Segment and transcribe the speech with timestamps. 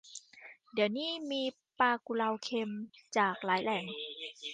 [0.73, 1.43] เดี๋ยวนี้มี
[1.79, 2.71] ปลากุเลาเค็ม
[3.17, 3.83] จากหลายแหล่ง